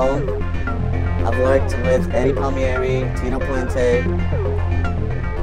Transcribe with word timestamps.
I've 0.00 1.38
worked 1.40 1.76
with 1.78 2.08
Eddie 2.14 2.32
Palmieri, 2.32 3.00
Tito 3.18 3.40
Puente, 3.40 4.04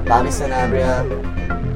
Bobby 0.06 0.30
Sanabria, 0.30 1.04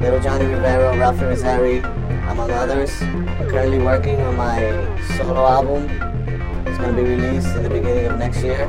Little 0.00 0.18
Johnny 0.18 0.46
Rivero, 0.46 0.96
Ralph 0.96 1.16
Irizarry, 1.16 1.84
among 2.30 2.50
others. 2.52 2.90
I'm 3.02 3.50
currently 3.50 3.80
working 3.80 4.18
on 4.22 4.34
my 4.36 4.60
solo 5.18 5.46
album. 5.46 5.90
It's 6.66 6.78
going 6.78 6.96
to 6.96 7.02
be 7.02 7.06
released 7.06 7.54
in 7.54 7.64
the 7.64 7.68
beginning 7.68 8.06
of 8.06 8.18
next 8.18 8.42
year. 8.42 8.64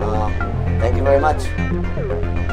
Um, 0.00 0.32
thank 0.78 0.96
you 0.96 1.02
very 1.02 1.20
much. 1.20 2.51